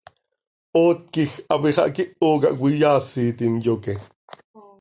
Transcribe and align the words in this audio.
Oot 0.81 0.99
quij 1.13 1.29
hapi 1.49 1.69
xah 1.75 1.89
quiho 1.95 2.29
cah 2.41 2.57
cöitaasitim, 2.59 3.53
yoque. 3.65 3.93